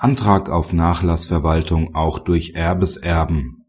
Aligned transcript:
Antrag 0.00 0.48
auf 0.48 0.72
Nachlassverwaltung 0.72 1.96
auch 1.96 2.20
durch 2.20 2.52
Erbeserben 2.54 3.64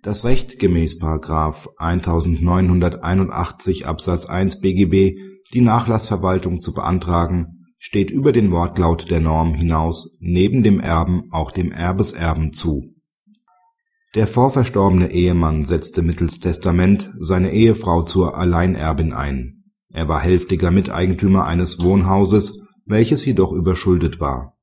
Das 0.00 0.24
Recht 0.24 0.60
gemäß§ 0.60 1.02
1981 1.76 3.88
Absatz 3.88 4.26
1 4.26 4.60
BGB, 4.60 5.18
die 5.52 5.60
Nachlassverwaltung 5.60 6.60
zu 6.60 6.72
beantragen, 6.72 7.66
steht 7.78 8.12
über 8.12 8.30
den 8.30 8.52
Wortlaut 8.52 9.10
der 9.10 9.18
Norm 9.18 9.54
hinaus 9.54 10.16
neben 10.20 10.62
dem 10.62 10.78
Erben 10.78 11.24
auch 11.32 11.50
dem 11.50 11.72
Erbeserben 11.72 12.52
zu. 12.52 12.94
Der 14.14 14.28
vorverstorbene 14.28 15.10
Ehemann 15.10 15.64
setzte 15.64 16.02
mittels 16.02 16.38
Testament 16.38 17.10
seine 17.18 17.50
Ehefrau 17.50 18.04
zur 18.04 18.38
Alleinerbin 18.38 19.12
ein. 19.12 19.64
Er 19.88 20.06
war 20.06 20.20
hälftiger 20.20 20.70
Miteigentümer 20.70 21.44
eines 21.44 21.82
Wohnhauses, 21.82 22.62
welches 22.86 23.24
jedoch 23.24 23.50
überschuldet 23.50 24.20
war 24.20 24.54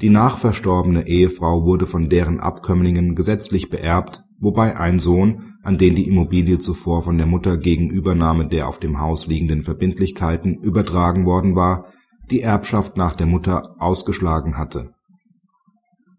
die 0.00 0.10
nachverstorbene 0.10 1.06
Ehefrau 1.06 1.64
wurde 1.64 1.86
von 1.86 2.08
deren 2.08 2.40
Abkömmlingen 2.40 3.14
gesetzlich 3.14 3.68
beerbt, 3.68 4.24
wobei 4.38 4.78
ein 4.78 4.98
Sohn, 4.98 5.54
an 5.62 5.76
den 5.76 5.94
die 5.94 6.08
Immobilie 6.08 6.58
zuvor 6.58 7.02
von 7.02 7.18
der 7.18 7.26
Mutter 7.26 7.58
gegen 7.58 7.90
Übernahme 7.90 8.46
der 8.46 8.66
auf 8.68 8.78
dem 8.78 8.98
Haus 9.00 9.26
liegenden 9.26 9.62
Verbindlichkeiten 9.62 10.54
übertragen 10.54 11.26
worden 11.26 11.54
war, 11.54 11.86
die 12.30 12.40
Erbschaft 12.40 12.96
nach 12.96 13.14
der 13.14 13.26
Mutter 13.26 13.76
ausgeschlagen 13.78 14.56
hatte. 14.56 14.94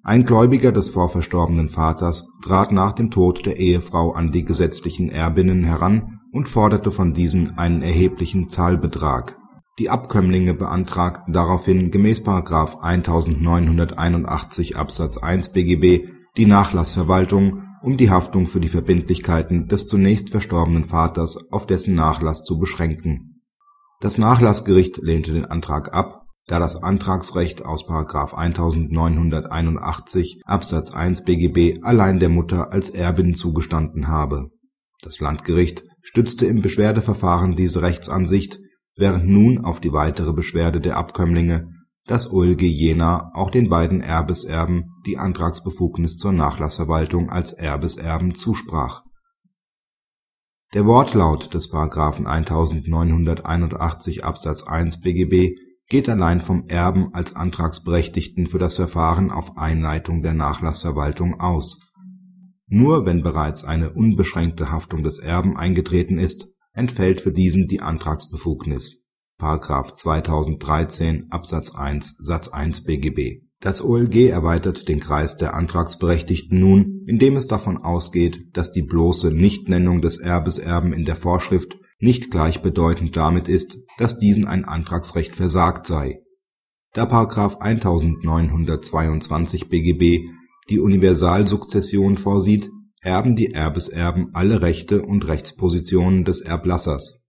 Ein 0.04 0.26
Gläubiger 0.26 0.72
des 0.72 0.92
vorverstorbenen 0.92 1.70
Vaters 1.70 2.28
trat 2.44 2.72
nach 2.72 2.92
dem 2.92 3.12
Tod 3.12 3.46
der 3.46 3.58
Ehefrau 3.58 4.12
an 4.12 4.32
die 4.32 4.44
gesetzlichen 4.44 5.10
Erbinnen 5.10 5.64
heran 5.64 6.20
und 6.32 6.50
forderte 6.50 6.92
von 6.92 7.14
diesen 7.14 7.58
einen 7.58 7.82
erheblichen 7.82 8.50
Zahlbetrag 8.50 9.38
die 9.80 9.90
Abkömmlinge 9.90 10.54
beantragten 10.54 11.34
daraufhin 11.34 11.92
gemäß§ 11.92 12.22
1981 12.82 14.78
Absatz 14.78 15.18
1 15.18 15.54
BGB 15.54 16.08
die 16.38 16.46
Nachlassverwaltung, 16.46 17.64
um 17.82 17.98
die 17.98 18.10
Haftung 18.10 18.48
für 18.48 18.60
die 18.60 18.70
Verbindlichkeiten 18.70 19.68
des 19.68 19.88
zunächst 19.88 20.30
verstorbenen 20.30 20.86
Vaters 20.86 21.52
auf 21.52 21.66
dessen 21.66 21.96
Nachlass 21.96 22.44
zu 22.44 22.60
beschränken. 22.60 23.42
Das 24.00 24.18
Nachlassgericht 24.18 24.98
lehnte 24.98 25.34
den 25.34 25.46
Antrag 25.46 25.94
ab, 25.94 26.26
da 26.48 26.60
das 26.60 26.82
Antragsrecht 26.82 27.66
aus§ 27.66 27.88
1981 28.34 30.42
Absatz 30.46 30.92
1 30.92 31.24
BGB 31.24 31.84
allein 31.84 32.20
der 32.20 32.30
Mutter 32.30 32.72
als 32.72 32.90
Erbin 32.90 33.36
zugestanden 33.36 34.08
habe. 34.08 34.50
Das 35.02 35.20
Landgericht 35.20 35.84
stützte 36.02 36.46
im 36.46 36.62
Beschwerdeverfahren 36.62 37.56
diese 37.56 37.82
Rechtsansicht 37.82 38.60
während 39.02 39.28
nun 39.28 39.66
auf 39.66 39.80
die 39.80 39.92
weitere 39.94 40.32
Beschwerde 40.32 40.80
der 40.80 40.96
Abkömmlinge 40.96 41.74
das 42.06 42.32
OLG 42.32 42.62
Jena 42.62 43.32
auch 43.34 43.50
den 43.50 43.68
beiden 43.68 44.00
Erbeserben 44.00 44.92
die 45.08 45.18
Antragsbefugnis 45.18 46.18
zur 46.18 46.32
Nachlassverwaltung 46.34 47.32
als 47.32 47.52
Erbeserben 47.52 48.36
zusprach. 48.36 49.02
Der 50.76 50.86
Wortlaut 50.86 51.54
des§ 51.54 51.74
1981 52.26 54.24
Absatz 54.24 54.64
1 54.64 55.02
BGB 55.02 55.58
geht 55.90 56.08
allein 56.08 56.40
vom 56.40 56.68
Erben 56.68 57.12
als 57.14 57.36
Antragsberechtigten 57.36 58.46
für 58.46 58.60
das 58.60 58.76
Verfahren 58.76 59.32
auf 59.32 59.58
Einleitung 59.58 60.22
der 60.22 60.36
Nachlassverwaltung 60.36 61.40
aus. 61.40 61.92
Nur 62.68 63.08
wenn 63.08 63.24
bereits 63.24 63.66
eine 63.66 63.90
unbeschränkte 63.90 64.72
Haftung 64.72 65.02
des 65.02 65.18
Erben 65.18 65.58
eingetreten 65.58 66.20
ist 66.20 66.52
entfällt 66.74 67.22
für 67.22 67.32
diesen 67.32 67.68
die 67.68 67.82
Antragsbefugnis(§ 67.82 69.06
2013 69.96 71.32
Absatz 71.32 71.76
1 71.76 72.16
Satz 72.20 72.48
1 72.48 72.84
BGB). 72.84 73.44
Das 73.60 73.84
OLG 73.84 74.30
erweitert 74.30 74.88
den 74.88 75.00
Kreis 75.00 75.38
der 75.38 75.54
Antragsberechtigten 75.54 76.60
nun, 76.60 77.04
indem 77.06 77.36
es 77.36 77.46
davon 77.46 77.78
ausgeht, 77.78 78.40
dass 78.54 78.72
die 78.72 78.82
bloße 78.82 79.30
Nichtnennung 79.30 80.02
des 80.02 80.18
Erbeserben 80.18 80.94
in 80.94 81.06
der 81.06 81.16
Vorschrift 81.16 81.78
nicht 82.00 82.32
gleichbedeutend 82.32 83.16
damit 83.16 83.48
ist, 83.48 83.78
dass 84.00 84.18
diesen 84.18 84.46
ein 84.46 84.66
Antragsrecht 84.66 85.36
versagt 85.36 85.86
sei. 85.86 86.24
Da§ 86.94 87.04
1922 87.60 89.70
BGB 89.70 90.28
die 90.70 90.80
Universalsukzession 90.80 92.18
vorsieht 92.18 92.72
erben 93.02 93.36
die 93.36 93.54
Erbeserben 93.54 94.30
alle 94.34 94.62
Rechte 94.62 95.02
und 95.02 95.28
Rechtspositionen 95.28 96.24
des 96.24 96.42
Erblassers. 96.42 97.24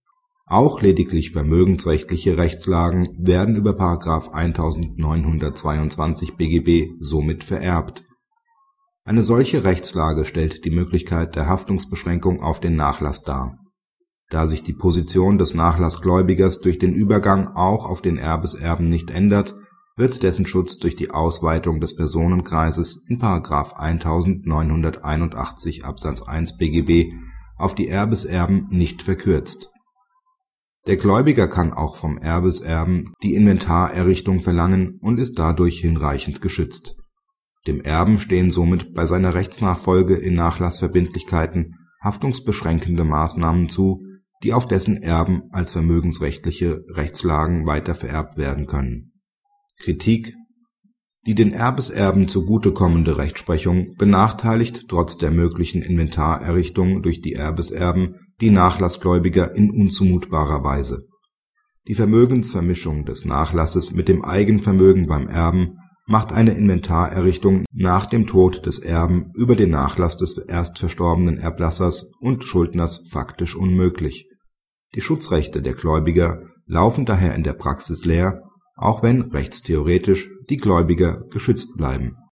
Auch 0.46 0.82
lediglich 0.82 1.32
vermögensrechtliche 1.32 2.36
Rechtslagen 2.36 3.16
werden 3.18 3.56
über§ 3.56 3.70
1922 4.32 6.36
BGB 6.36 6.90
somit 7.00 7.42
vererbt. 7.42 8.04
Eine 9.04 9.22
solche 9.22 9.64
Rechtslage 9.64 10.26
stellt 10.26 10.66
die 10.66 10.70
Möglichkeit 10.70 11.36
der 11.36 11.48
Haftungsbeschränkung 11.48 12.42
auf 12.42 12.60
den 12.60 12.76
Nachlass 12.76 13.22
dar. 13.22 13.58
Da 14.28 14.46
sich 14.46 14.62
die 14.62 14.74
Position 14.74 15.38
des 15.38 15.54
Nachlassgläubigers 15.54 16.60
durch 16.60 16.78
den 16.78 16.92
Übergang 16.92 17.48
auch 17.48 17.86
auf 17.86 18.02
den 18.02 18.18
Erbeserben 18.18 18.88
nicht 18.88 19.10
ändert 19.10 19.56
wird 20.02 20.22
dessen 20.24 20.46
Schutz 20.46 20.78
durch 20.78 20.96
die 20.96 21.12
Ausweitung 21.12 21.80
des 21.80 21.94
Personenkreises 21.94 23.04
in§ 23.06 23.20
1981 23.76 25.84
Absatz 25.84 26.22
1 26.22 26.56
BGB 26.56 27.12
auf 27.56 27.76
die 27.76 27.86
Erbeserben 27.86 28.66
nicht 28.68 29.02
verkürzt. 29.02 29.70
Der 30.88 30.96
Gläubiger 30.96 31.46
kann 31.46 31.72
auch 31.72 31.94
vom 31.94 32.18
Erbeserben 32.18 33.14
die 33.22 33.36
Inventarerrichtung 33.36 34.40
verlangen 34.40 34.98
und 35.00 35.20
ist 35.20 35.38
dadurch 35.38 35.78
hinreichend 35.78 36.42
geschützt. 36.42 36.96
Dem 37.68 37.80
Erben 37.80 38.18
stehen 38.18 38.50
somit 38.50 38.94
bei 38.94 39.06
seiner 39.06 39.34
Rechtsnachfolge 39.34 40.16
in 40.16 40.34
Nachlassverbindlichkeiten 40.34 41.76
haftungsbeschränkende 42.02 43.04
Maßnahmen 43.04 43.68
zu, 43.68 44.04
die 44.42 44.52
auf 44.52 44.66
dessen 44.66 45.00
Erben 45.00 45.44
als 45.52 45.70
vermögensrechtliche 45.70 46.84
Rechtslagen 46.88 47.66
weitervererbt 47.66 48.36
werden 48.36 48.66
können 48.66 49.11
Kritik 49.78 50.34
Die 51.24 51.34
den 51.34 51.52
Erbeserben 51.52 52.28
zugutekommende 52.28 53.16
Rechtsprechung 53.16 53.94
benachteiligt 53.96 54.88
trotz 54.88 55.16
der 55.18 55.30
möglichen 55.30 55.82
Inventarerrichtung 55.82 57.02
durch 57.02 57.20
die 57.20 57.34
Erbeserben 57.34 58.16
die 58.40 58.50
Nachlassgläubiger 58.50 59.54
in 59.54 59.70
unzumutbarer 59.70 60.64
Weise. 60.64 61.06
Die 61.88 61.94
Vermögensvermischung 61.94 63.04
des 63.04 63.24
Nachlasses 63.24 63.92
mit 63.92 64.08
dem 64.08 64.24
Eigenvermögen 64.24 65.06
beim 65.06 65.28
Erben 65.28 65.78
macht 66.06 66.32
eine 66.32 66.52
Inventarerrichtung 66.52 67.64
nach 67.72 68.06
dem 68.06 68.26
Tod 68.26 68.66
des 68.66 68.78
Erben 68.78 69.30
über 69.34 69.56
den 69.56 69.70
Nachlass 69.70 70.16
des 70.16 70.36
erst 70.38 70.78
verstorbenen 70.78 71.38
Erblassers 71.38 72.12
und 72.20 72.44
Schuldners 72.44 73.08
faktisch 73.10 73.56
unmöglich. 73.56 74.28
Die 74.94 75.00
Schutzrechte 75.00 75.62
der 75.62 75.74
Gläubiger 75.74 76.42
laufen 76.66 77.06
daher 77.06 77.34
in 77.34 77.44
der 77.44 77.54
Praxis 77.54 78.04
leer 78.04 78.42
auch 78.82 79.02
wenn 79.02 79.22
rechtstheoretisch 79.22 80.30
die 80.50 80.56
Gläubiger 80.56 81.24
geschützt 81.30 81.76
bleiben 81.76 82.16